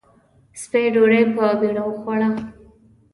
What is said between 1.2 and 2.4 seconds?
په بېړه وخوړه.